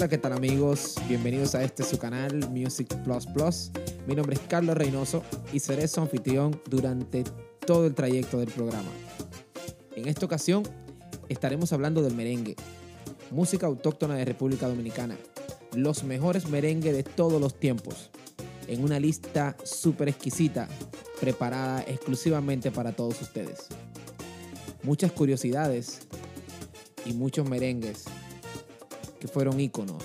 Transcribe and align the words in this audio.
Hola, 0.00 0.08
¿qué 0.08 0.16
tal 0.16 0.32
amigos? 0.32 0.94
Bienvenidos 1.08 1.54
a 1.54 1.62
este 1.62 1.82
su 1.82 1.98
canal 1.98 2.48
Music 2.48 2.88
Plus 3.04 3.26
Plus. 3.26 3.70
Mi 4.06 4.14
nombre 4.14 4.34
es 4.34 4.40
Carlos 4.48 4.74
Reynoso 4.74 5.22
y 5.52 5.60
seré 5.60 5.86
su 5.88 6.00
anfitrión 6.00 6.58
durante 6.70 7.22
todo 7.66 7.84
el 7.84 7.94
trayecto 7.94 8.38
del 8.38 8.48
programa. 8.48 8.88
En 9.94 10.08
esta 10.08 10.24
ocasión 10.24 10.62
estaremos 11.28 11.74
hablando 11.74 12.00
del 12.00 12.14
merengue, 12.14 12.56
música 13.30 13.66
autóctona 13.66 14.14
de 14.14 14.24
República 14.24 14.68
Dominicana, 14.68 15.18
los 15.74 16.02
mejores 16.02 16.48
merengue 16.48 16.94
de 16.94 17.02
todos 17.02 17.38
los 17.38 17.60
tiempos, 17.60 18.08
en 18.68 18.82
una 18.82 18.98
lista 18.98 19.54
súper 19.64 20.08
exquisita 20.08 20.66
preparada 21.20 21.82
exclusivamente 21.82 22.70
para 22.70 22.92
todos 22.92 23.20
ustedes. 23.20 23.66
Muchas 24.82 25.12
curiosidades 25.12 26.08
y 27.04 27.12
muchos 27.12 27.46
merengues 27.46 28.06
que 29.20 29.28
fueron 29.28 29.60
íconos 29.60 30.02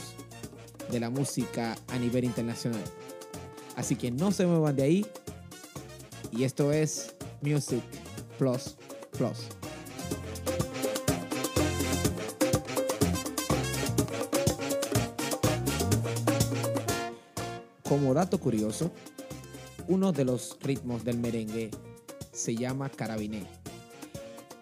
de 0.92 1.00
la 1.00 1.10
música 1.10 1.76
a 1.88 1.98
nivel 1.98 2.26
internacional. 2.26 2.84
Así 3.76 3.96
que 3.96 4.12
no 4.12 4.32
se 4.32 4.46
muevan 4.46 4.76
de 4.76 4.84
ahí. 4.84 5.06
Y 6.32 6.44
esto 6.44 6.72
es 6.72 7.16
Music 7.42 7.82
Plus 8.38 8.76
Plus. 9.18 9.48
Como 17.84 18.14
dato 18.14 18.40
curioso, 18.40 18.92
uno 19.88 20.12
de 20.12 20.26
los 20.26 20.58
ritmos 20.62 21.06
del 21.06 21.20
merengue 21.20 21.72
se 22.34 22.56
llama 22.56 22.90
carabiné. 22.90 23.46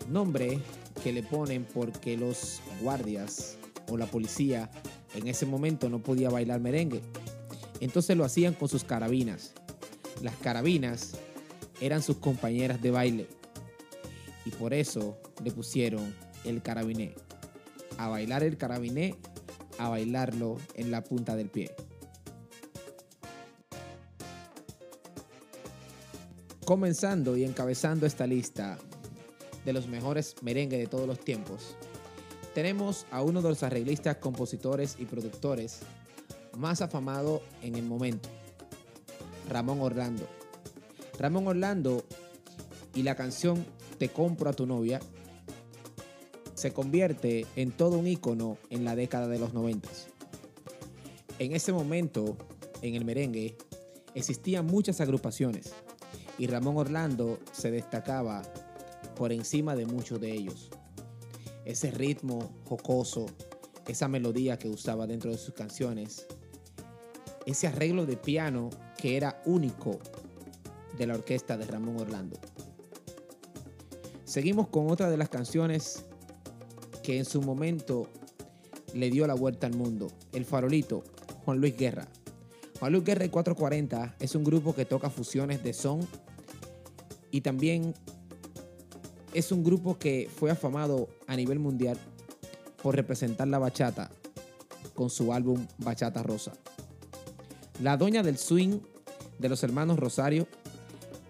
Nombre 0.10 0.60
que 1.02 1.12
le 1.12 1.24
ponen 1.24 1.66
porque 1.74 2.18
los 2.18 2.62
guardias 2.82 3.58
la 3.98 4.06
policía 4.06 4.70
en 5.16 5.28
ese 5.28 5.46
momento 5.46 5.90
no 5.90 6.00
podía 6.00 6.30
bailar 6.30 6.60
merengue. 6.60 7.02
Entonces 7.80 8.16
lo 8.18 8.24
hacían 8.24 8.54
con 8.54 8.70
sus 8.70 8.84
carabinas. 8.84 9.54
Las 10.22 10.36
carabinas 10.38 11.14
eran 11.82 12.02
sus 12.02 12.18
compañeras 12.18 12.82
de 12.82 12.92
baile. 12.92 13.28
Y 14.46 14.52
por 14.52 14.74
eso 14.74 15.18
le 15.44 15.52
pusieron 15.52 16.14
el 16.46 16.62
carabiné. 16.62 17.16
A 17.98 18.08
bailar 18.08 18.44
el 18.44 18.58
carabiné, 18.58 19.16
a 19.78 19.90
bailarlo 19.90 20.58
en 20.76 20.92
la 20.92 21.04
punta 21.04 21.36
del 21.36 21.50
pie. 21.50 21.72
Comenzando 26.66 27.36
y 27.36 27.44
encabezando 27.44 28.06
esta 28.06 28.26
lista 28.26 28.78
de 29.66 29.74
los 29.74 29.88
mejores 29.88 30.36
merengue 30.42 30.78
de 30.78 30.88
todos 30.88 31.08
los 31.08 31.20
tiempos, 31.20 31.76
tenemos 32.54 33.06
a 33.12 33.22
uno 33.22 33.42
de 33.42 33.50
los 33.50 33.64
arreglistas, 33.64 34.18
compositores 34.18 34.96
y 35.00 35.06
productores 35.06 35.80
más 36.58 36.82
afamado 36.82 37.42
en 37.62 37.76
el 37.76 37.84
momento, 37.84 38.30
Ramón 39.50 39.82
Orlando. 39.82 40.28
Ramón 41.20 41.48
Orlando 41.48 42.04
y 42.96 43.04
la 43.04 43.16
canción 43.16 43.66
Te 43.98 44.10
compro 44.10 44.50
a 44.50 44.54
tu 44.54 44.66
novia 44.66 45.00
se 46.64 46.72
convierte 46.72 47.46
en 47.58 47.72
todo 47.72 47.98
un 47.98 48.08
ícono 48.08 48.58
en 48.70 48.86
la 48.86 48.96
década 48.96 49.28
de 49.28 49.38
los 49.38 49.54
90. 49.54 49.90
En 51.40 51.54
ese 51.54 51.74
momento, 51.74 52.38
en 52.82 52.96
el 52.96 53.04
merengue, 53.04 53.58
existían 54.16 54.66
muchas 54.66 55.02
agrupaciones 55.02 55.74
y 56.38 56.48
Ramón 56.48 56.78
Orlando 56.78 57.38
se 57.52 57.70
destacaba 57.70 58.44
por 59.18 59.34
encima 59.34 59.76
de 59.76 59.86
muchos 59.86 60.22
de 60.22 60.32
ellos. 60.32 60.70
Ese 61.66 61.92
ritmo 61.92 62.52
jocoso, 62.66 63.26
esa 63.88 64.08
melodía 64.08 64.58
que 64.58 64.70
usaba 64.70 65.08
dentro 65.08 65.32
de 65.32 65.38
sus 65.38 65.54
canciones, 65.54 66.26
ese 67.46 67.68
arreglo 67.68 68.06
de 68.06 68.18
piano 68.18 68.70
que 68.98 69.18
era 69.18 69.42
único 69.46 70.00
de 70.98 71.08
la 71.08 71.16
orquesta 71.16 71.58
de 71.58 71.66
Ramón 71.66 72.00
Orlando. 72.00 72.38
Seguimos 74.26 74.68
con 74.70 74.90
otra 74.90 75.10
de 75.10 75.18
las 75.18 75.30
canciones 75.30 76.06
que 77.04 77.18
en 77.18 77.26
su 77.26 77.42
momento 77.42 78.08
le 78.94 79.10
dio 79.10 79.28
la 79.28 79.34
vuelta 79.34 79.68
al 79.68 79.76
mundo, 79.76 80.08
El 80.32 80.46
Farolito, 80.46 81.04
Juan 81.46 81.60
Luis 81.60 81.78
Guerra. 81.78 82.08
Juan 82.80 82.92
Luis 82.92 83.04
Guerra 83.04 83.26
y 83.26 83.30
440 83.30 84.16
es 84.20 84.36
un 84.36 84.44
grupo 84.44 84.74
que 84.74 84.86
toca 84.86 85.10
fusiones 85.10 85.64
de 85.64 85.74
son 85.74 86.00
y 87.32 87.42
también 87.42 87.94
es 89.34 89.52
un 89.52 89.64
grupo 89.64 89.98
que 89.98 90.30
fue 90.34 90.52
afamado 90.52 91.10
a 91.28 91.36
nivel 91.36 91.60
mundial 91.60 91.98
por 92.82 92.96
representar 92.96 93.48
la 93.48 93.60
bachata 93.60 94.12
con 94.94 95.10
su 95.10 95.34
álbum 95.34 95.66
Bachata 95.80 96.22
Rosa. 96.22 96.54
La 97.82 97.98
doña 97.98 98.22
del 98.22 98.38
swing 98.38 98.80
de 99.40 99.50
los 99.50 99.64
hermanos 99.64 100.00
Rosario 100.00 100.48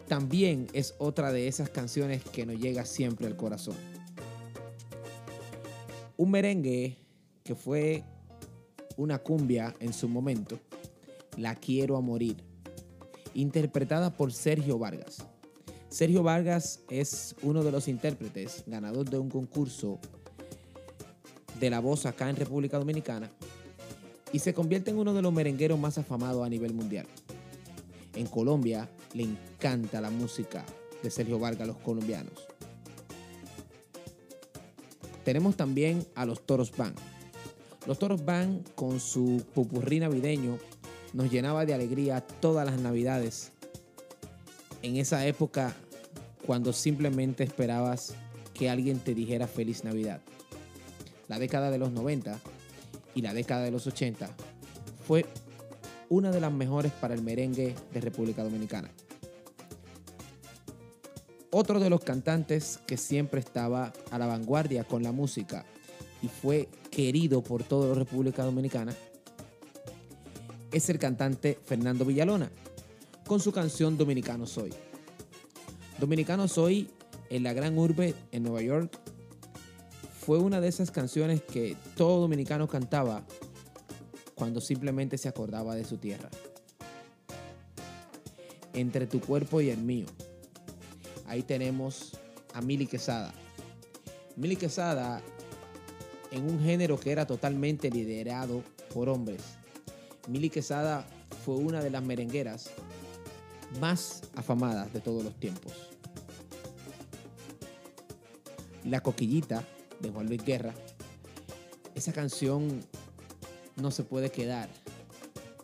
también 0.08 0.68
es 0.74 0.96
otra 0.98 1.32
de 1.32 1.48
esas 1.48 1.70
canciones 1.70 2.24
que 2.24 2.46
nos 2.46 2.60
llega 2.60 2.86
siempre 2.86 3.28
al 3.28 3.38
corazón. 3.38 3.76
Un 6.18 6.32
merengue 6.32 6.98
que 7.44 7.56
fue 7.56 8.04
una 8.98 9.20
cumbia 9.20 9.74
en 9.80 9.94
su 9.94 10.08
momento, 10.08 10.60
La 11.38 11.56
Quiero 11.56 11.98
a 11.98 12.02
Morir, 12.02 12.38
interpretada 13.34 14.14
por 14.16 14.34
Sergio 14.34 14.78
Vargas. 14.78 15.26
Sergio 15.94 16.24
Vargas 16.24 16.80
es 16.90 17.36
uno 17.44 17.64
de 17.64 17.72
los 17.72 17.88
intérpretes, 17.88 18.64
ganador 18.66 19.08
de 19.08 19.20
un 19.20 19.30
concurso 19.30 20.00
de 21.60 21.70
la 21.70 21.82
voz 21.82 22.08
acá 22.08 22.32
en 22.32 22.36
República 22.36 22.80
Dominicana 22.80 23.30
y 24.32 24.40
se 24.40 24.56
convierte 24.56 24.90
en 24.90 24.98
uno 24.98 25.14
de 25.14 25.22
los 25.22 25.32
merengueros 25.32 25.78
más 25.78 26.00
afamados 26.00 26.44
a 26.44 26.50
nivel 26.50 26.74
mundial. 26.74 27.06
En 28.16 28.26
Colombia 28.26 28.90
le 29.14 29.22
encanta 29.22 30.02
la 30.02 30.10
música 30.10 30.66
de 31.04 31.12
Sergio 31.12 31.38
Vargas 31.38 31.62
a 31.62 31.68
los 31.68 31.78
colombianos. 31.78 32.48
Tenemos 35.24 35.56
también 35.56 36.08
a 36.16 36.26
los 36.26 36.44
Toros 36.44 36.76
Band. 36.76 36.98
Los 37.86 38.00
Toros 38.00 38.26
Band 38.26 38.68
con 38.74 39.00
su 39.00 39.46
pupurrí 39.54 40.00
navideño 40.00 40.58
nos 41.14 41.30
llenaba 41.30 41.68
de 41.68 41.76
alegría 41.76 42.22
todas 42.22 42.66
las 42.66 42.80
navidades 42.80 43.52
en 44.84 44.98
esa 44.98 45.26
época 45.26 45.74
cuando 46.46 46.74
simplemente 46.74 47.44
esperabas 47.44 48.14
que 48.54 48.70
alguien 48.70 49.00
te 49.00 49.16
dijera 49.16 49.48
feliz 49.48 49.84
Navidad. 49.84 50.22
La 51.28 51.40
década 51.40 51.72
de 51.72 51.80
los 51.80 51.92
90 51.92 52.40
y 53.16 53.22
la 53.22 53.34
década 53.34 53.64
de 53.64 53.72
los 53.72 53.88
80 53.88 54.30
fue 55.08 55.26
una 56.10 56.32
de 56.32 56.42
las 56.42 56.52
mejores 56.52 56.92
para 56.92 57.16
el 57.16 57.24
merengue 57.24 57.74
de 57.94 58.02
República 58.02 58.44
Dominicana. 58.44 58.92
Otro 61.50 61.80
de 61.80 61.90
los 61.90 62.02
cantantes 62.02 62.80
que 62.86 62.98
siempre 62.98 63.40
estaba 63.40 63.94
a 64.12 64.20
la 64.20 64.28
vanguardia 64.28 64.84
con 64.84 65.02
la 65.02 65.12
música 65.12 65.66
y 66.22 66.28
fue 66.28 66.68
querido 66.92 67.42
por 67.42 67.64
toda 67.64 67.90
la 67.90 67.96
República 67.96 68.44
Dominicana 68.44 68.94
es 70.72 70.90
el 70.90 71.00
cantante 71.00 71.58
Fernando 71.64 72.04
Villalona 72.06 72.50
con 73.28 73.40
su 73.40 73.52
canción 73.52 73.98
Dominicano 73.98 74.46
Soy. 74.46 74.74
Dominicano 76.00 76.48
Soy 76.48 76.90
en 77.30 77.44
la 77.44 77.54
gran 77.54 77.78
urbe 77.78 78.14
en 78.32 78.44
Nueva 78.44 78.62
York 78.62 79.00
fue 80.26 80.38
una 80.38 80.62
de 80.62 80.68
esas 80.68 80.92
canciones 80.92 81.42
que 81.42 81.76
todo 81.98 82.22
dominicano 82.22 82.68
cantaba 82.68 83.24
cuando 84.36 84.62
simplemente 84.62 85.18
se 85.18 85.28
acordaba 85.28 85.76
de 85.76 85.86
su 85.86 85.98
tierra. 85.98 86.30
Entre 88.74 89.06
tu 89.06 89.20
cuerpo 89.20 89.62
y 89.62 89.70
el 89.70 89.80
mío. 89.80 90.08
Ahí 91.28 91.44
tenemos 91.44 92.18
a 92.54 92.62
Mili 92.62 92.88
Quesada. 92.88 93.34
Mili 94.36 94.56
Quesada 94.56 95.22
en 96.32 96.50
un 96.50 96.62
género 96.62 97.00
que 97.00 97.12
era 97.12 97.28
totalmente 97.28 97.90
liderado 97.90 98.64
por 98.94 99.10
hombres. 99.10 99.42
Mili 100.28 100.50
Quesada 100.50 101.06
fue 101.46 101.56
una 101.56 101.82
de 101.84 101.90
las 101.90 102.04
merengueras 102.04 102.72
más 103.80 104.22
afamadas 104.36 104.92
de 104.94 105.00
todos 105.00 105.24
los 105.24 105.36
tiempos. 105.40 105.74
La 108.84 109.02
Coquillita 109.02 109.64
de 110.00 110.10
Juan 110.10 110.28
Luis 110.28 110.44
Guerra, 110.44 110.74
esa 111.96 112.12
canción 112.12 112.82
no 113.78 113.92
se 113.92 114.04
puede 114.04 114.32
quedar 114.32 114.70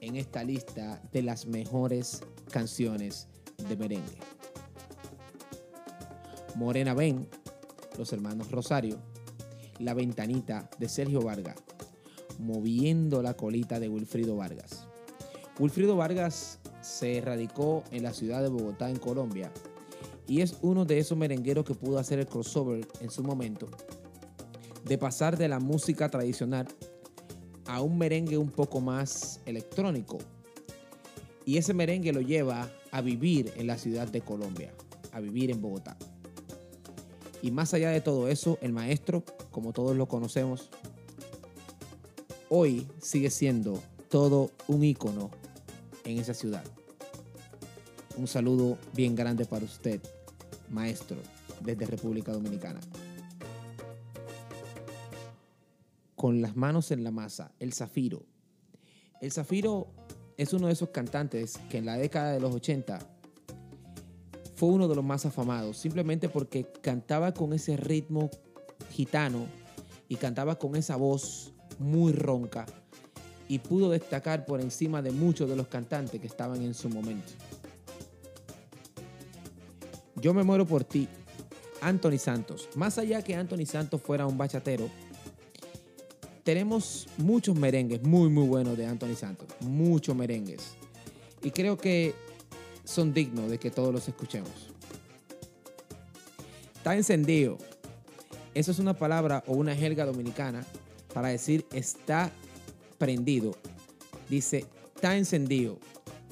en 0.02 0.16
esta 0.16 0.44
lista 0.44 1.02
de 1.12 1.22
las 1.22 1.46
mejores 1.46 2.22
canciones 2.52 3.28
de 3.68 3.76
merengue. 3.76 4.18
Morena 6.56 6.94
Ben, 6.94 7.28
los 7.98 8.12
hermanos 8.14 8.52
Rosario, 8.52 8.98
La 9.80 9.94
Ventanita 9.94 10.70
de 10.78 10.90
Sergio 10.90 11.22
Vargas, 11.22 11.58
Moviendo 12.38 13.22
la 13.22 13.34
colita 13.34 13.82
de 13.82 13.90
Wilfrido 13.90 14.38
Vargas. 14.38 14.86
Wilfrido 15.60 15.98
Vargas 15.98 16.60
se 16.82 17.22
radicó 17.22 17.84
en 17.92 18.04
la 18.04 18.14
ciudad 18.14 18.42
de 18.42 18.50
Bogotá, 18.50 18.90
en 18.90 18.98
Colombia, 18.98 19.52
y 20.28 20.42
es 20.42 20.58
uno 20.62 20.86
de 20.86 21.00
esos 21.00 21.18
merengueros 21.18 21.66
que 21.66 21.74
pudo 21.74 21.98
hacer 21.98 22.20
el 22.20 22.28
crossover 22.28 22.88
en 23.02 23.10
su 23.10 23.24
momento, 23.24 23.68
de 24.86 24.98
pasar 24.98 25.38
de 25.38 25.48
la 25.48 25.60
música 25.60 26.10
tradicional 26.10 26.68
a 27.66 27.82
un 27.82 27.98
merengue 27.98 28.38
un 28.38 28.50
poco 28.50 28.80
más 28.82 29.40
electrónico. 29.46 30.18
Y 31.46 31.58
ese 31.58 31.74
merengue 31.74 32.14
lo 32.14 32.22
lleva 32.22 32.70
a 32.92 33.02
vivir 33.02 33.54
en 33.58 33.68
la 33.68 33.78
ciudad 33.78 34.08
de 34.08 34.22
Colombia, 34.22 34.74
a 35.12 35.20
vivir 35.20 35.52
en 35.52 35.62
Bogotá. 35.62 35.98
Y 37.42 37.52
más 37.52 37.74
allá 37.74 37.90
de 37.90 38.02
todo 38.02 38.28
eso, 38.28 38.58
el 38.62 38.74
maestro, 38.74 39.24
como 39.52 39.74
todos 39.74 39.96
lo 39.96 40.08
conocemos, 40.08 40.70
hoy 42.50 42.88
sigue 43.02 43.30
siendo 43.30 43.82
todo 44.10 44.52
un 44.68 44.84
ícono 44.84 45.32
en 46.10 46.20
esa 46.20 46.34
ciudad. 46.34 46.64
Un 48.18 48.28
saludo 48.28 48.78
bien 48.94 49.16
grande 49.16 49.46
para 49.46 49.66
usted, 49.66 50.02
maestro, 50.70 51.18
desde 51.62 51.86
República 51.86 52.32
Dominicana. 52.32 52.80
Con 56.16 56.42
las 56.42 56.56
manos 56.56 56.92
en 56.92 57.04
la 57.04 57.12
masa, 57.12 57.54
el 57.60 57.74
Zafiro. 57.74 58.24
El 59.22 59.32
Zafiro 59.32 59.88
es 60.38 60.54
uno 60.54 60.68
de 60.68 60.74
esos 60.74 60.90
cantantes 60.90 61.58
que 61.70 61.78
en 61.78 61.86
la 61.86 61.98
década 61.98 62.34
de 62.34 62.40
los 62.40 62.54
80 62.54 63.00
fue 64.56 64.70
uno 64.70 64.90
de 64.90 64.96
los 64.96 65.06
más 65.06 65.26
afamados, 65.26 65.78
simplemente 65.78 66.28
porque 66.28 66.66
cantaba 66.82 67.34
con 67.34 67.54
ese 67.54 67.78
ritmo 67.78 68.30
gitano 68.92 69.46
y 70.10 70.16
cantaba 70.16 70.60
con 70.60 70.76
esa 70.76 70.98
voz 70.98 71.54
muy 71.78 72.12
ronca 72.12 72.66
y 73.50 73.60
pudo 73.60 73.90
destacar 73.90 74.46
por 74.46 74.62
encima 74.62 75.02
de 75.02 75.12
muchos 75.12 75.50
de 75.50 75.56
los 75.56 75.68
cantantes 75.68 76.22
que 76.22 76.28
estaban 76.28 76.62
en 76.62 76.76
su 76.76 76.88
momento. 76.88 77.34
Yo 80.16 80.34
me 80.34 80.44
muero 80.44 80.66
por 80.66 80.84
ti, 80.84 81.10
Anthony 81.82 82.20
Santos. 82.20 82.70
Más 82.76 83.00
allá 83.00 83.24
que 83.24 83.36
Anthony 83.36 83.66
Santos 83.66 84.02
fuera 84.02 84.28
un 84.28 84.38
bachatero, 84.38 84.88
tenemos 86.44 87.08
muchos 87.18 87.56
merengues 87.56 88.04
muy, 88.04 88.30
muy 88.30 88.48
buenos 88.48 88.78
de 88.78 88.86
Anthony 88.86 89.16
Santos. 89.16 89.48
Muchos 89.62 90.16
merengues. 90.16 90.76
Y 91.42 91.50
creo 91.50 91.76
que 91.76 92.14
son 92.84 93.14
dignos 93.14 93.50
de 93.50 93.58
que 93.58 93.72
todos 93.72 93.92
los 93.92 94.08
escuchemos. 94.08 94.52
Está 96.76 96.96
encendido. 96.96 97.58
Eso 98.54 98.72
es 98.72 98.78
una 98.78 98.94
palabra 98.94 99.44
o 99.48 99.54
una 99.54 99.76
jerga 99.76 100.06
dominicana 100.06 100.64
para 101.14 101.30
decir 101.30 101.66
está 101.72 102.32
prendido. 103.00 103.56
Dice, 104.30 104.66
está 104.94 105.18
encendido. 105.18 105.80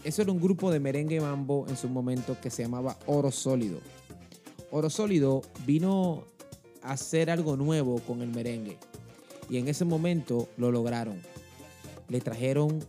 Eso 0.04 0.22
era 0.22 0.32
un 0.32 0.40
grupo 0.40 0.70
de 0.70 0.80
merengue 0.80 1.20
mambo 1.20 1.66
en 1.68 1.76
su 1.76 1.90
momento 1.90 2.38
que 2.40 2.52
se 2.52 2.64
llamaba 2.64 3.00
Oro 3.08 3.32
Sólido. 3.32 3.80
Oro 4.70 4.90
Sólido 4.90 5.42
vino 5.66 6.24
a 6.84 6.92
hacer 6.92 7.32
algo 7.32 7.58
nuevo 7.58 8.00
con 8.02 8.22
el 8.22 8.30
merengue. 8.30 8.78
Y 9.50 9.58
en 9.58 9.68
ese 9.68 9.86
momento 9.86 10.48
lo 10.58 10.72
lograron. 10.72 11.20
Le 12.10 12.22
trajeron 12.22 12.84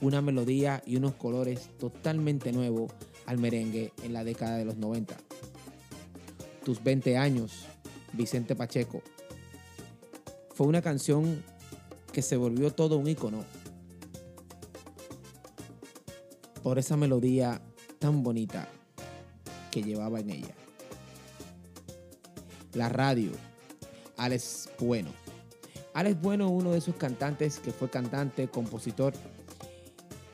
una 0.00 0.22
melodía 0.22 0.82
y 0.86 0.96
unos 0.96 1.14
colores 1.14 1.70
totalmente 1.78 2.52
nuevos 2.52 2.92
al 3.26 3.38
merengue 3.38 3.92
en 4.02 4.12
la 4.12 4.24
década 4.24 4.56
de 4.56 4.64
los 4.64 4.76
90. 4.76 5.16
Tus 6.64 6.82
20 6.82 7.16
años, 7.16 7.66
Vicente 8.12 8.54
Pacheco. 8.54 9.02
Fue 10.54 10.66
una 10.66 10.82
canción 10.82 11.42
que 12.12 12.22
se 12.22 12.36
volvió 12.36 12.72
todo 12.72 12.96
un 12.96 13.08
icono 13.08 13.44
por 16.62 16.78
esa 16.78 16.96
melodía 16.96 17.60
tan 17.98 18.22
bonita 18.22 18.68
que 19.70 19.82
llevaba 19.82 20.20
en 20.20 20.30
ella. 20.30 20.54
La 22.74 22.88
radio, 22.88 23.30
Alex 24.16 24.68
Bueno. 24.78 25.10
Alex 25.92 26.20
Bueno 26.20 26.48
uno 26.48 26.72
de 26.72 26.78
esos 26.78 26.94
cantantes 26.94 27.58
que 27.58 27.72
fue 27.72 27.90
cantante, 27.90 28.48
compositor 28.48 29.12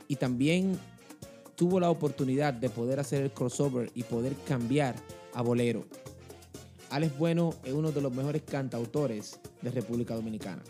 y 0.08 0.16
también 0.16 0.78
tuvo 1.54 1.80
la 1.80 1.90
oportunidad 1.90 2.52
de 2.52 2.68
poder 2.68 3.00
hacer 3.00 3.22
el 3.22 3.30
crossover 3.32 3.90
y 3.94 4.02
poder 4.02 4.34
cambiar 4.46 4.94
a 5.32 5.42
bolero. 5.42 5.86
Alex 6.90 7.16
Bueno 7.18 7.54
es 7.64 7.72
uno 7.72 7.90
de 7.90 8.00
los 8.00 8.12
mejores 8.12 8.42
cantautores 8.42 9.40
de 9.62 9.70
República 9.70 10.14
Dominicana. 10.14 10.62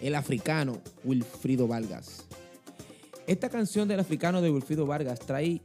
El 0.00 0.14
africano 0.14 0.80
Wilfrido 1.04 1.66
Vargas. 1.66 2.24
Esta 3.26 3.48
canción 3.48 3.86
del 3.86 4.00
africano 4.00 4.40
de 4.40 4.50
Wilfrido 4.50 4.86
Vargas 4.86 5.20
trae 5.20 5.62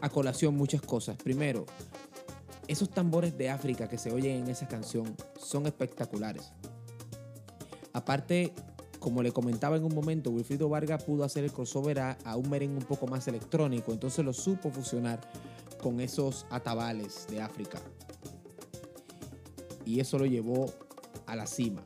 a 0.00 0.08
colación 0.08 0.56
muchas 0.56 0.80
cosas. 0.80 1.16
Primero, 1.16 1.66
esos 2.66 2.88
tambores 2.88 3.36
de 3.36 3.50
África 3.50 3.88
que 3.88 3.98
se 3.98 4.10
oyen 4.10 4.42
en 4.42 4.48
esa 4.48 4.66
canción 4.66 5.14
son 5.38 5.66
espectaculares. 5.66 6.52
Aparte, 7.92 8.54
como 9.00 9.22
le 9.22 9.32
comentaba 9.32 9.76
en 9.76 9.84
un 9.84 9.94
momento, 9.94 10.30
Wilfrido 10.30 10.68
Vargas 10.68 11.04
pudo 11.04 11.24
hacer 11.24 11.44
el 11.44 11.52
crossover 11.52 11.98
a, 11.98 12.16
un 12.36 12.48
merengue 12.48 12.78
un 12.78 12.84
poco 12.84 13.06
más 13.06 13.26
electrónico, 13.28 13.92
entonces 13.92 14.24
lo 14.24 14.32
supo 14.32 14.70
fusionar 14.70 15.20
con 15.82 16.00
esos 16.00 16.46
atabales 16.50 17.26
de 17.28 17.40
África. 17.40 17.80
Y 19.84 20.00
eso 20.00 20.18
lo 20.18 20.26
llevó 20.26 20.72
a 21.26 21.34
la 21.34 21.46
cima. 21.46 21.82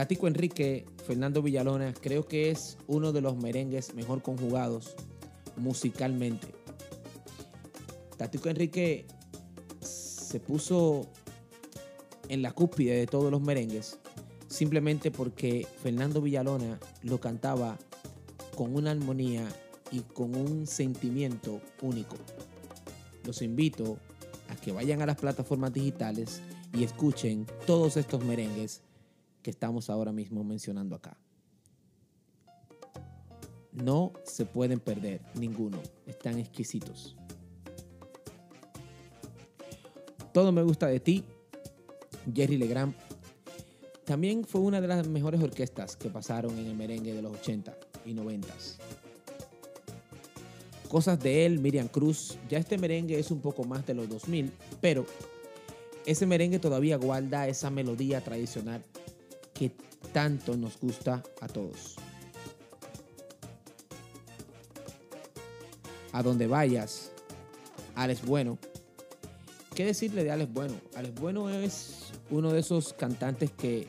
Tático 0.00 0.26
Enrique, 0.28 0.86
Fernando 1.06 1.42
Villalona, 1.42 1.92
creo 1.92 2.26
que 2.26 2.50
es 2.50 2.78
uno 2.86 3.12
de 3.12 3.20
los 3.20 3.36
merengues 3.36 3.92
mejor 3.94 4.22
conjugados 4.22 4.96
musicalmente. 5.56 6.48
Tático 8.16 8.48
Enrique 8.48 9.04
se 9.82 10.40
puso 10.40 11.06
en 12.30 12.40
la 12.40 12.52
cúspide 12.52 12.94
de 12.94 13.06
todos 13.06 13.30
los 13.30 13.42
merengues 13.42 13.98
simplemente 14.48 15.10
porque 15.10 15.66
Fernando 15.82 16.22
Villalona 16.22 16.80
lo 17.02 17.20
cantaba 17.20 17.76
con 18.56 18.74
una 18.74 18.92
armonía 18.92 19.46
y 19.92 20.00
con 20.00 20.34
un 20.34 20.66
sentimiento 20.66 21.60
único. 21.82 22.16
Los 23.24 23.42
invito 23.42 23.98
a 24.48 24.56
que 24.56 24.72
vayan 24.72 25.02
a 25.02 25.06
las 25.06 25.18
plataformas 25.18 25.74
digitales 25.74 26.40
y 26.72 26.84
escuchen 26.84 27.44
todos 27.66 27.98
estos 27.98 28.24
merengues 28.24 28.80
que 29.42 29.50
estamos 29.50 29.90
ahora 29.90 30.12
mismo 30.12 30.44
mencionando 30.44 30.94
acá. 30.94 31.16
No 33.72 34.12
se 34.24 34.46
pueden 34.46 34.80
perder 34.80 35.20
ninguno, 35.34 35.78
están 36.06 36.38
exquisitos. 36.38 37.16
Todo 40.32 40.52
me 40.52 40.62
gusta 40.62 40.86
de 40.86 41.00
ti, 41.00 41.24
Jerry 42.32 42.56
Legrand. 42.56 42.94
También 44.04 44.44
fue 44.44 44.60
una 44.60 44.80
de 44.80 44.88
las 44.88 45.06
mejores 45.06 45.40
orquestas 45.40 45.96
que 45.96 46.10
pasaron 46.10 46.58
en 46.58 46.66
el 46.66 46.74
merengue 46.74 47.14
de 47.14 47.22
los 47.22 47.32
80 47.32 47.76
y 48.06 48.14
90. 48.14 48.48
Cosas 50.88 51.20
de 51.20 51.46
él, 51.46 51.60
Miriam 51.60 51.86
Cruz. 51.86 52.36
Ya 52.48 52.58
este 52.58 52.76
merengue 52.76 53.18
es 53.18 53.30
un 53.30 53.40
poco 53.40 53.62
más 53.62 53.86
de 53.86 53.94
los 53.94 54.08
2000, 54.08 54.52
pero 54.80 55.06
ese 56.04 56.26
merengue 56.26 56.58
todavía 56.58 56.96
guarda 56.96 57.46
esa 57.46 57.70
melodía 57.70 58.20
tradicional 58.20 58.84
que 59.60 59.70
tanto 60.14 60.56
nos 60.56 60.80
gusta 60.80 61.22
a 61.42 61.46
todos. 61.46 61.96
A 66.12 66.22
donde 66.22 66.46
vayas, 66.46 67.12
Alex 67.94 68.24
Bueno 68.24 68.58
¿Qué 69.74 69.84
decirle 69.84 70.24
de 70.24 70.30
Alex 70.30 70.52
Bueno? 70.52 70.74
Alex 70.94 71.14
Bueno 71.20 71.50
es 71.50 72.12
uno 72.30 72.52
de 72.52 72.60
esos 72.60 72.94
cantantes 72.94 73.50
que, 73.50 73.86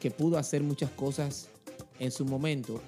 que 0.00 0.10
pudo 0.10 0.38
hacer 0.38 0.62
muchas 0.62 0.90
cosas 0.90 1.48
en 2.00 2.10
su 2.10 2.24
momento. 2.24 2.80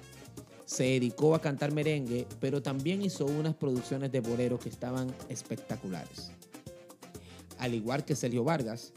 Se 0.65 0.83
dedicó 0.83 1.35
a 1.35 1.41
cantar 1.41 1.71
merengue, 1.71 2.27
pero 2.41 2.61
también 2.61 3.01
hizo 3.01 3.25
unas 3.25 3.55
producciones 3.55 4.11
de 4.11 4.19
bolero 4.19 4.59
que 4.59 4.69
estaban 4.69 5.13
espectaculares. 5.29 6.31
Al 7.59 7.73
igual 7.73 8.03
que 8.03 8.15
Sergio 8.15 8.43
Vargas, 8.43 8.91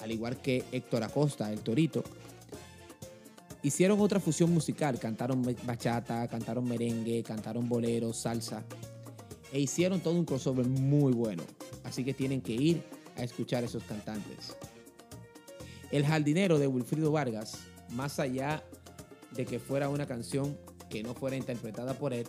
al 0.00 0.10
igual 0.12 0.40
que 0.40 0.64
Héctor 0.72 1.04
Acosta, 1.04 1.52
el 1.52 1.60
Torito, 1.60 2.02
hicieron 3.68 4.00
otra 4.00 4.18
fusión 4.20 4.52
musical. 4.52 4.98
Cantaron 4.98 5.42
bachata, 5.64 6.26
cantaron 6.28 6.64
merengue, 6.64 7.22
cantaron 7.22 7.68
bolero, 7.68 8.12
salsa. 8.12 8.64
E 9.52 9.60
hicieron 9.60 10.00
todo 10.00 10.14
un 10.14 10.24
crossover 10.24 10.66
muy 10.66 11.12
bueno. 11.12 11.42
Así 11.84 12.04
que 12.04 12.12
tienen 12.12 12.40
que 12.40 12.52
ir 12.52 12.82
a 13.16 13.22
escuchar 13.22 13.62
a 13.62 13.66
esos 13.66 13.82
cantantes. 13.84 14.56
El 15.90 16.04
jardinero 16.04 16.58
de 16.58 16.66
Wilfrido 16.66 17.10
Vargas, 17.10 17.58
más 17.90 18.18
allá 18.18 18.62
de 19.32 19.46
que 19.46 19.58
fuera 19.58 19.88
una 19.88 20.06
canción 20.06 20.58
que 20.90 21.02
no 21.02 21.14
fuera 21.14 21.36
interpretada 21.36 21.94
por 21.94 22.12
él, 22.12 22.26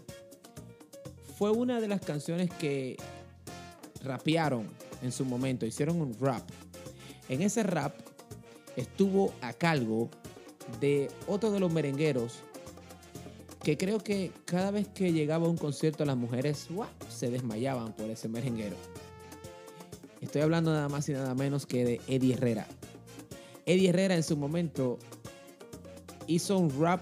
fue 1.37 1.51
una 1.51 1.79
de 1.81 1.87
las 1.87 2.01
canciones 2.01 2.49
que 2.51 2.97
rapearon 4.03 4.67
en 5.01 5.11
su 5.11 5.25
momento, 5.25 5.65
hicieron 5.65 6.01
un 6.01 6.17
rap. 6.19 6.43
En 7.27 7.41
ese 7.41 7.63
rap 7.63 7.95
estuvo 8.75 9.33
a 9.41 9.53
cargo 9.53 10.09
de 10.79 11.09
otro 11.27 11.51
de 11.51 11.59
los 11.59 11.71
merengueros 11.71 12.43
que 13.63 13.77
creo 13.77 13.99
que 13.99 14.31
cada 14.45 14.71
vez 14.71 14.87
que 14.87 15.11
llegaba 15.11 15.45
a 15.45 15.49
un 15.49 15.57
concierto 15.57 16.05
las 16.05 16.17
mujeres 16.17 16.67
se 17.09 17.29
desmayaban 17.29 17.93
por 17.93 18.09
ese 18.09 18.29
merenguero. 18.29 18.75
Estoy 20.21 20.41
hablando 20.41 20.71
nada 20.71 20.89
más 20.89 21.07
y 21.09 21.13
nada 21.13 21.33
menos 21.35 21.65
que 21.65 21.85
de 21.85 22.01
Eddie 22.07 22.33
Herrera. 22.33 22.67
Eddie 23.65 23.89
Herrera 23.89 24.15
en 24.15 24.23
su 24.23 24.37
momento 24.37 24.97
hizo 26.27 26.57
un 26.57 26.69
rap, 26.79 27.01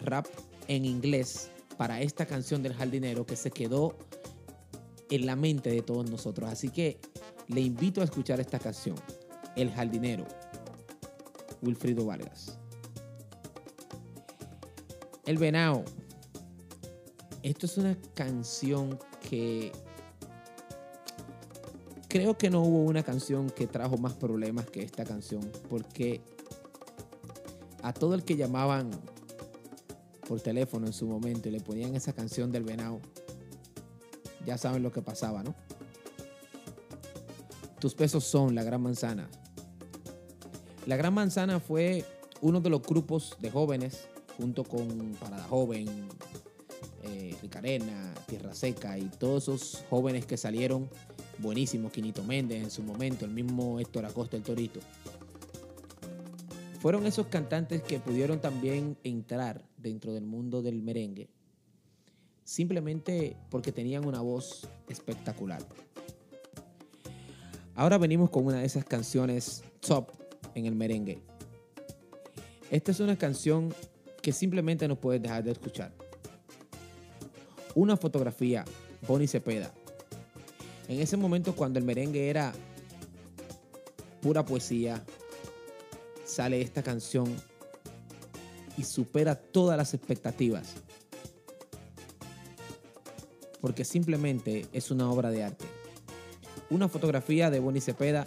rap 0.00 0.26
en 0.68 0.84
inglés 0.84 1.50
para 1.76 2.00
esta 2.00 2.26
canción 2.26 2.62
del 2.62 2.74
jardinero 2.74 3.26
que 3.26 3.36
se 3.36 3.50
quedó 3.50 3.96
en 5.10 5.26
la 5.26 5.36
mente 5.36 5.70
de 5.70 5.82
todos 5.82 6.08
nosotros. 6.10 6.48
Así 6.50 6.70
que 6.70 6.98
le 7.48 7.60
invito 7.60 8.00
a 8.00 8.04
escuchar 8.04 8.40
esta 8.40 8.58
canción, 8.58 8.96
El 9.56 9.70
jardinero, 9.70 10.26
Wilfrido 11.60 12.06
Vargas. 12.06 12.61
El 15.32 15.38
Venao. 15.38 15.82
Esto 17.42 17.64
es 17.64 17.78
una 17.78 17.96
canción 18.12 18.98
que 19.30 19.72
creo 22.06 22.36
que 22.36 22.50
no 22.50 22.60
hubo 22.60 22.84
una 22.84 23.02
canción 23.02 23.48
que 23.48 23.66
trajo 23.66 23.96
más 23.96 24.12
problemas 24.12 24.66
que 24.66 24.82
esta 24.82 25.04
canción, 25.04 25.50
porque 25.70 26.20
a 27.82 27.94
todo 27.94 28.14
el 28.14 28.24
que 28.24 28.36
llamaban 28.36 28.90
por 30.28 30.42
teléfono 30.42 30.86
en 30.86 30.92
su 30.92 31.06
momento 31.06 31.48
y 31.48 31.52
le 31.52 31.60
ponían 31.60 31.96
esa 31.96 32.12
canción 32.12 32.52
del 32.52 32.64
venado, 32.64 33.00
ya 34.44 34.58
saben 34.58 34.82
lo 34.82 34.92
que 34.92 35.00
pasaba, 35.00 35.42
¿no? 35.42 35.54
Tus 37.80 37.94
pesos 37.94 38.22
son 38.24 38.54
la 38.54 38.64
gran 38.64 38.82
manzana. 38.82 39.30
La 40.84 40.98
gran 40.98 41.14
manzana 41.14 41.58
fue 41.58 42.04
uno 42.42 42.60
de 42.60 42.68
los 42.68 42.82
grupos 42.82 43.34
de 43.40 43.50
jóvenes, 43.50 44.08
junto 44.36 44.64
con 44.64 45.14
Parada 45.20 45.44
Joven, 45.44 45.86
eh, 47.02 47.36
Ricarena, 47.42 48.14
Tierra 48.26 48.54
Seca 48.54 48.98
y 48.98 49.08
todos 49.18 49.44
esos 49.44 49.84
jóvenes 49.90 50.26
que 50.26 50.36
salieron 50.36 50.88
buenísimos, 51.38 51.92
Quinito 51.92 52.22
Méndez 52.22 52.62
en 52.62 52.70
su 52.70 52.82
momento, 52.82 53.24
el 53.24 53.32
mismo 53.32 53.80
Héctor 53.80 54.06
Acosta 54.06 54.36
el 54.36 54.42
Torito. 54.42 54.80
Fueron 56.80 57.06
esos 57.06 57.28
cantantes 57.28 57.82
que 57.82 58.00
pudieron 58.00 58.40
también 58.40 58.96
entrar 59.04 59.64
dentro 59.76 60.12
del 60.12 60.24
mundo 60.24 60.62
del 60.62 60.82
merengue, 60.82 61.28
simplemente 62.44 63.36
porque 63.50 63.72
tenían 63.72 64.06
una 64.06 64.20
voz 64.20 64.68
espectacular. 64.88 65.64
Ahora 67.74 67.98
venimos 67.98 68.30
con 68.30 68.46
una 68.46 68.58
de 68.58 68.66
esas 68.66 68.84
canciones 68.84 69.62
top 69.80 70.10
en 70.54 70.66
el 70.66 70.74
merengue. 70.74 71.22
Esta 72.70 72.90
es 72.90 73.00
una 73.00 73.16
canción 73.16 73.74
que 74.22 74.32
simplemente 74.32 74.86
no 74.86 74.96
puedes 74.96 75.20
dejar 75.20 75.42
de 75.42 75.50
escuchar. 75.50 75.92
Una 77.74 77.96
fotografía, 77.96 78.64
Bonnie 79.06 79.26
Cepeda. 79.26 79.72
En 80.88 81.00
ese 81.00 81.16
momento 81.16 81.54
cuando 81.56 81.78
el 81.78 81.84
merengue 81.84 82.30
era 82.30 82.52
pura 84.20 84.44
poesía, 84.44 85.02
sale 86.24 86.60
esta 86.60 86.82
canción 86.82 87.34
y 88.76 88.84
supera 88.84 89.34
todas 89.34 89.76
las 89.76 89.94
expectativas. 89.94 90.74
Porque 93.60 93.84
simplemente 93.84 94.66
es 94.72 94.90
una 94.90 95.10
obra 95.10 95.30
de 95.30 95.44
arte. 95.44 95.64
Una 96.70 96.88
fotografía 96.88 97.50
de 97.50 97.60
Bonnie 97.60 97.80
Cepeda 97.80 98.26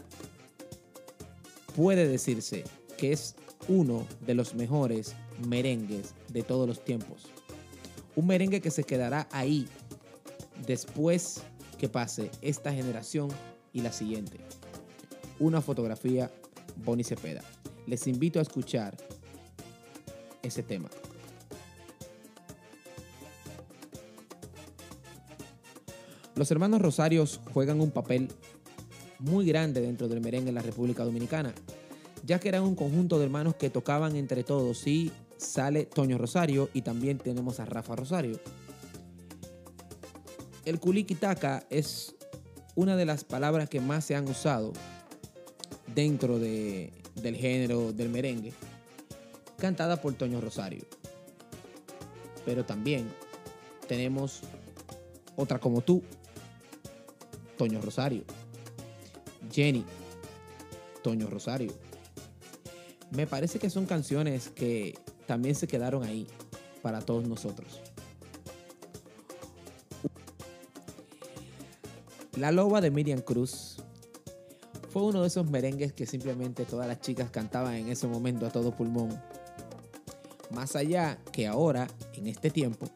puede 1.75 2.07
decirse 2.07 2.63
que 2.97 3.11
es 3.11 3.35
uno 3.67 4.05
de 4.21 4.35
los 4.35 4.55
mejores 4.55 5.15
merengues 5.47 6.13
de 6.31 6.43
todos 6.43 6.67
los 6.67 6.83
tiempos. 6.83 7.23
Un 8.15 8.27
merengue 8.27 8.61
que 8.61 8.71
se 8.71 8.83
quedará 8.83 9.27
ahí 9.31 9.67
después 10.65 11.41
que 11.77 11.89
pase 11.89 12.31
esta 12.41 12.73
generación 12.73 13.29
y 13.73 13.81
la 13.81 13.91
siguiente. 13.91 14.39
Una 15.39 15.61
fotografía 15.61 16.31
Bonnie 16.77 17.03
Cepeda. 17.03 17.41
Les 17.87 18.07
invito 18.07 18.39
a 18.39 18.41
escuchar 18.41 18.95
ese 20.41 20.63
tema. 20.63 20.89
Los 26.35 26.51
hermanos 26.51 26.81
Rosarios 26.81 27.39
juegan 27.53 27.79
un 27.79 27.91
papel 27.91 28.29
muy 29.19 29.45
grande 29.45 29.81
dentro 29.81 30.07
del 30.07 30.19
merengue 30.19 30.49
en 30.49 30.55
la 30.55 30.61
República 30.61 31.05
Dominicana, 31.05 31.53
ya 32.25 32.39
que 32.39 32.49
eran 32.49 32.63
un 32.63 32.75
conjunto 32.75 33.19
de 33.19 33.25
hermanos 33.25 33.55
que 33.55 33.69
tocaban 33.69 34.15
entre 34.15 34.43
todos 34.43 34.87
y 34.87 35.11
sale 35.37 35.85
Toño 35.85 36.17
Rosario 36.17 36.69
y 36.73 36.81
también 36.81 37.19
tenemos 37.19 37.59
a 37.59 37.65
Rafa 37.65 37.95
Rosario. 37.95 38.39
El 40.65 40.79
culiquitaca 40.79 41.63
es 41.69 42.15
una 42.73 42.95
de 42.95 43.05
las 43.05 43.23
palabras 43.23 43.69
que 43.69 43.79
más 43.79 44.05
se 44.05 44.15
han 44.15 44.27
usado 44.27 44.73
dentro 45.93 46.39
del 46.39 47.35
género 47.35 47.93
del 47.93 48.09
merengue, 48.09 48.53
cantada 49.57 50.01
por 50.01 50.15
Toño 50.15 50.41
Rosario. 50.41 50.83
Pero 52.43 52.65
también 52.65 53.07
tenemos 53.87 54.41
otra 55.35 55.59
como 55.59 55.81
tú, 55.81 56.01
Toño 57.57 57.79
Rosario. 57.81 58.23
Jenny, 59.51 59.85
Toño 61.03 61.29
Rosario. 61.29 61.84
Me 63.15 63.27
parece 63.27 63.59
que 63.59 63.69
son 63.69 63.85
canciones 63.85 64.49
que 64.49 64.97
también 65.25 65.55
se 65.55 65.67
quedaron 65.67 66.03
ahí 66.03 66.27
para 66.81 67.01
todos 67.01 67.27
nosotros. 67.27 67.79
La 72.35 72.51
Loba 72.51 72.81
de 72.81 72.91
Miriam 72.91 73.21
Cruz 73.21 73.77
fue 74.89 75.03
uno 75.03 75.21
de 75.21 75.27
esos 75.27 75.49
merengues 75.49 75.93
que 75.93 76.05
simplemente 76.05 76.65
todas 76.65 76.87
las 76.87 76.99
chicas 76.99 77.29
cantaban 77.29 77.75
en 77.75 77.87
ese 77.87 78.07
momento 78.07 78.45
a 78.45 78.49
todo 78.49 78.75
pulmón. 78.75 79.09
Más 80.51 80.75
allá 80.75 81.17
que 81.31 81.47
ahora, 81.47 81.87
en 82.13 82.27
este 82.27 82.49
tiempo, 82.49 82.87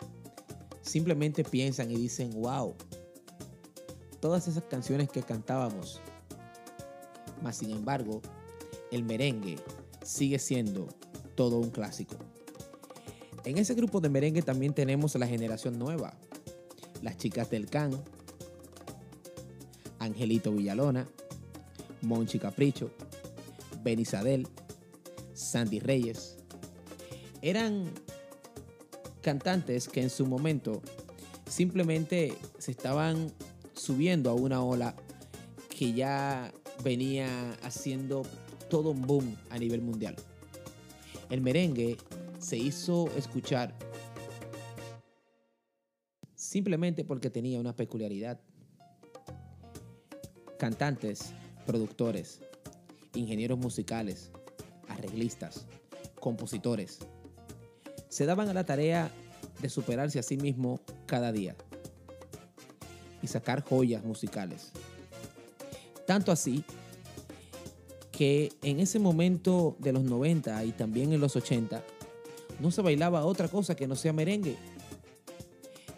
simplemente 0.82 1.46
piensan 1.46 1.92
y 1.92 1.96
dicen, 1.96 2.32
wow, 2.42 2.76
todas 4.20 4.50
esas 4.50 4.64
canciones 4.64 5.10
que 5.10 5.24
cantábamos. 5.24 6.02
Mas 7.42 7.58
sin 7.58 7.72
embargo, 7.72 8.22
el 8.92 9.04
merengue 9.04 9.58
sigue 10.10 10.39
siendo 10.39 10.88
todo 11.36 11.60
un 11.60 11.70
clásico. 11.70 12.16
En 13.46 13.60
ese 13.60 13.75
grupo 13.75 14.01
de 14.01 14.10
merengue 14.10 14.42
también 14.42 14.74
tenemos 14.74 15.16
a 15.16 15.20
la 15.20 15.28
generación 15.28 15.78
nueva, 15.78 16.18
las 17.04 17.18
chicas 17.18 17.50
del 17.51 17.68
can, 17.68 17.92
Angelito 20.00 20.51
Villalona, 20.51 21.08
Monchi 22.01 22.39
Capricho, 22.39 22.89
Benizadel, 23.84 24.48
Sandy 25.34 25.80
Reyes. 25.80 26.38
Eran 27.44 27.86
cantantes 29.22 29.88
que 29.88 30.01
en 30.01 30.10
su 30.10 30.25
momento 30.25 30.82
simplemente 31.48 32.34
se 32.58 32.72
estaban 32.72 33.32
subiendo 33.74 34.32
a 34.32 34.34
una 34.34 34.63
ola 34.63 34.96
que 35.70 35.94
ya 35.94 36.51
venía 36.84 37.54
haciendo 37.62 38.24
todo 38.70 38.92
un 38.92 39.02
boom 39.02 39.36
a 39.50 39.58
nivel 39.58 39.82
mundial. 39.82 40.16
El 41.30 41.42
merengue 41.42 41.98
se 42.40 42.58
hizo 42.58 43.10
escuchar 43.18 43.76
simplemente 46.36 47.04
porque 47.04 47.30
tenía 47.30 47.60
una 47.60 47.76
peculiaridad 47.76 48.40
cantantes, 50.58 51.34
productores, 51.66 52.42
ingenieros 53.14 53.58
musicales, 53.58 54.32
arreglistas, 54.88 55.66
compositores, 56.20 57.00
se 58.10 58.26
daban 58.26 58.50
a 58.50 58.54
la 58.54 58.66
tarea 58.66 59.10
de 59.62 59.70
superarse 59.70 60.20
a 60.20 60.24
sí 60.24 60.36
mismo 60.36 60.82
cada 61.06 61.32
día 61.32 61.56
y 63.22 63.28
sacar 63.28 63.64
joyas 63.64 64.04
musicales. 64.04 64.72
Tanto 66.06 66.32
así 66.32 66.64
que 68.20 68.52
en 68.62 68.80
ese 68.80 69.00
momento 69.00 69.76
de 69.80 69.94
los 69.94 70.04
90 70.04 70.64
y 70.66 70.74
también 70.74 71.12
en 71.14 71.22
los 71.22 71.36
80 71.36 71.82
no 72.60 72.70
se 72.70 72.84
bailaba 72.84 73.26
otra 73.26 73.48
cosa 73.48 73.76
que 73.76 73.88
no 73.88 73.96
sea 73.96 74.14
merengue. 74.14 74.58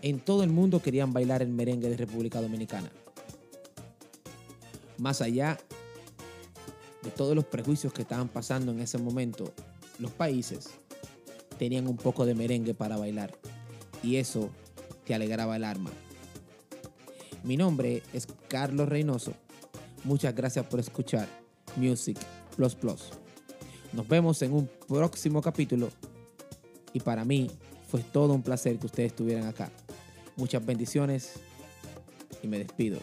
En 0.01 0.19
todo 0.19 0.43
el 0.43 0.51
mundo 0.51 0.81
querían 0.81 1.11
bailar 1.11 1.41
el 1.41 1.49
merengue 1.49 1.89
de 1.89 1.97
República 1.97 2.39
Dominicana 2.39 2.91
más 5.01 5.19
allá 5.19 5.57
de 7.01 7.09
todos 7.09 7.35
los 7.35 7.45
prejuicios 7.45 7.91
que 7.91 8.03
estaban 8.03 8.27
pasando 8.29 8.71
en 8.71 8.79
ese 8.79 8.99
momento, 8.99 9.51
los 9.97 10.11
países 10.11 10.69
tenían 11.57 11.87
un 11.87 11.97
poco 11.97 12.23
de 12.23 12.35
merengue 12.35 12.75
para 12.75 12.97
bailar 12.97 13.31
y 14.03 14.17
eso 14.17 14.51
te 15.03 15.15
alegraba 15.15 15.55
el 15.55 15.63
alma. 15.63 15.89
Mi 17.43 17.57
nombre 17.57 18.03
es 18.13 18.27
Carlos 18.47 18.87
Reynoso. 18.87 19.33
Muchas 20.03 20.35
gracias 20.35 20.67
por 20.67 20.79
escuchar 20.79 21.27
Music 21.75 22.17
Plus 22.55 22.75
Plus. 22.75 23.11
Nos 23.93 24.07
vemos 24.07 24.41
en 24.41 24.53
un 24.53 24.69
próximo 24.87 25.41
capítulo 25.41 25.89
y 26.93 26.99
para 26.99 27.25
mí 27.25 27.49
fue 27.87 28.01
todo 28.01 28.33
un 28.33 28.41
placer 28.41 28.77
que 28.77 28.85
ustedes 28.85 29.11
estuvieran 29.11 29.45
acá. 29.47 29.69
Muchas 30.37 30.65
bendiciones 30.65 31.33
y 32.41 32.47
me 32.47 32.59
despido. 32.59 32.99